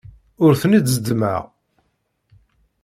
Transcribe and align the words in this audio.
Ur 0.43 0.53
ten-id-zeddmeɣ. 0.61 1.41